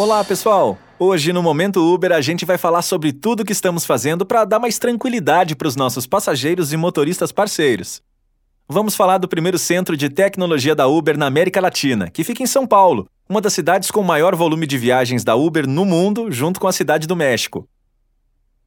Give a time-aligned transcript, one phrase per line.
[0.00, 0.78] Olá, pessoal!
[0.98, 4.58] Hoje no Momento Uber a gente vai falar sobre tudo que estamos fazendo para dar
[4.58, 8.00] mais tranquilidade para os nossos passageiros e motoristas parceiros.
[8.66, 12.46] Vamos falar do primeiro centro de tecnologia da Uber na América Latina, que fica em
[12.46, 16.58] São Paulo, uma das cidades com maior volume de viagens da Uber no mundo, junto
[16.58, 17.68] com a cidade do México.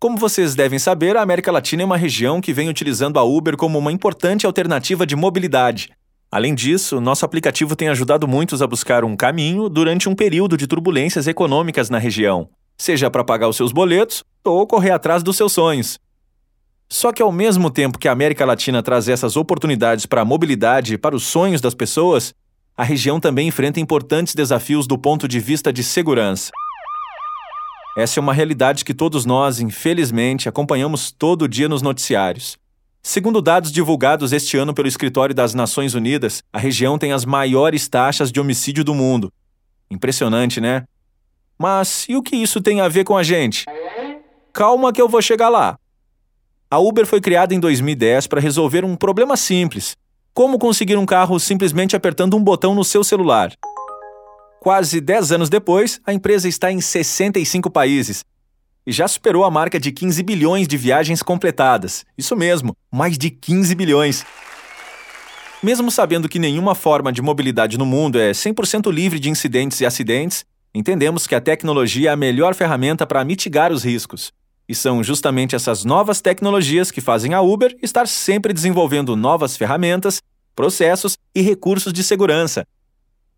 [0.00, 3.56] Como vocês devem saber, a América Latina é uma região que vem utilizando a Uber
[3.56, 5.90] como uma importante alternativa de mobilidade,
[6.32, 10.68] Além disso, nosso aplicativo tem ajudado muitos a buscar um caminho durante um período de
[10.68, 12.48] turbulências econômicas na região,
[12.78, 15.98] seja para pagar os seus boletos ou correr atrás dos seus sonhos.
[16.88, 20.94] Só que ao mesmo tempo que a América Latina traz essas oportunidades para a mobilidade
[20.94, 22.32] e para os sonhos das pessoas,
[22.76, 26.52] a região também enfrenta importantes desafios do ponto de vista de segurança.
[27.96, 32.56] Essa é uma realidade que todos nós, infelizmente, acompanhamos todo dia nos noticiários.
[33.02, 37.88] Segundo dados divulgados este ano pelo Escritório das Nações Unidas, a região tem as maiores
[37.88, 39.32] taxas de homicídio do mundo.
[39.90, 40.84] Impressionante, né?
[41.58, 43.64] Mas e o que isso tem a ver com a gente?
[44.52, 45.78] Calma que eu vou chegar lá.
[46.70, 49.96] A Uber foi criada em 2010 para resolver um problema simples:
[50.34, 53.52] como conseguir um carro simplesmente apertando um botão no seu celular.
[54.60, 58.24] Quase 10 anos depois, a empresa está em 65 países
[58.86, 62.04] e já superou a marca de 15 bilhões de viagens completadas.
[62.16, 64.24] Isso mesmo, mais de 15 bilhões.
[65.62, 69.86] Mesmo sabendo que nenhuma forma de mobilidade no mundo é 100% livre de incidentes e
[69.86, 74.32] acidentes, entendemos que a tecnologia é a melhor ferramenta para mitigar os riscos.
[74.66, 80.22] E são justamente essas novas tecnologias que fazem a Uber estar sempre desenvolvendo novas ferramentas,
[80.54, 82.66] processos e recursos de segurança.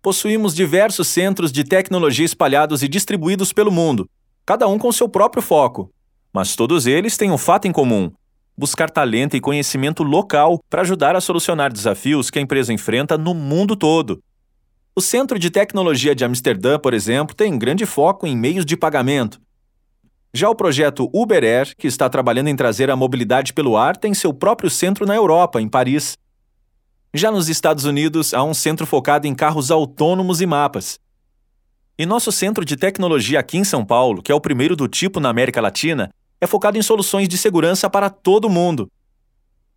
[0.00, 4.08] Possuímos diversos centros de tecnologia espalhados e distribuídos pelo mundo,
[4.46, 5.90] cada um com seu próprio foco.
[6.32, 8.10] Mas todos eles têm um fato em comum:
[8.56, 13.34] buscar talento e conhecimento local para ajudar a solucionar desafios que a empresa enfrenta no
[13.34, 14.22] mundo todo.
[14.96, 19.40] O Centro de Tecnologia de Amsterdã, por exemplo, tem grande foco em meios de pagamento.
[20.32, 24.12] Já o projeto Uber Air, que está trabalhando em trazer a mobilidade pelo ar, tem
[24.14, 26.16] seu próprio centro na Europa, em Paris.
[27.12, 30.98] Já nos Estados Unidos, há um centro focado em carros autônomos e mapas.
[31.96, 35.20] E nosso centro de tecnologia aqui em São Paulo, que é o primeiro do tipo
[35.20, 36.10] na América Latina,
[36.40, 38.90] é focado em soluções de segurança para todo mundo.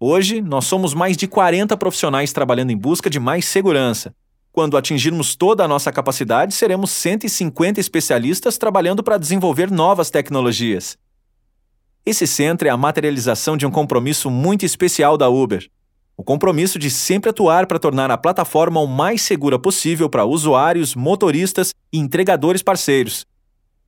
[0.00, 4.14] Hoje, nós somos mais de 40 profissionais trabalhando em busca de mais segurança.
[4.50, 10.96] Quando atingirmos toda a nossa capacidade, seremos 150 especialistas trabalhando para desenvolver novas tecnologias.
[12.06, 15.68] Esse centro é a materialização de um compromisso muito especial da Uber
[16.18, 20.96] o compromisso de sempre atuar para tornar a plataforma o mais segura possível para usuários,
[20.96, 23.24] motoristas e entregadores parceiros.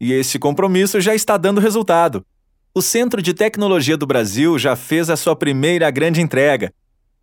[0.01, 2.25] E esse compromisso já está dando resultado.
[2.73, 6.73] O Centro de Tecnologia do Brasil já fez a sua primeira grande entrega.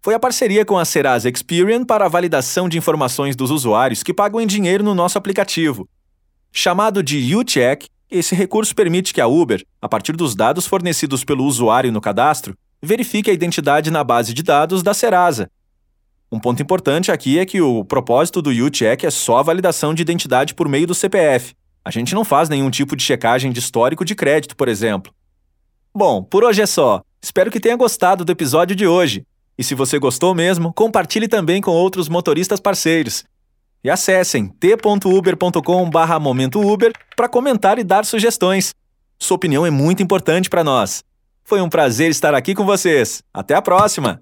[0.01, 4.13] Foi a parceria com a Serasa Experian para a validação de informações dos usuários que
[4.13, 5.87] pagam em dinheiro no nosso aplicativo.
[6.51, 11.45] Chamado de UCheck, esse recurso permite que a Uber, a partir dos dados fornecidos pelo
[11.45, 15.49] usuário no cadastro, verifique a identidade na base de dados da Serasa.
[16.31, 20.01] Um ponto importante aqui é que o propósito do U-Check é só a validação de
[20.01, 21.55] identidade por meio do CPF.
[21.85, 25.13] A gente não faz nenhum tipo de checagem de histórico de crédito, por exemplo.
[25.95, 27.01] Bom, por hoje é só.
[27.21, 29.25] Espero que tenha gostado do episódio de hoje.
[29.57, 33.23] E se você gostou mesmo, compartilhe também com outros motoristas parceiros.
[33.83, 38.75] E acessem t.uber.com/momentouber para comentar e dar sugestões.
[39.17, 41.06] Sua opinião é muito importante para nós.
[41.47, 43.23] Foi um prazer estar aqui com vocês.
[43.33, 44.19] Até a próxima!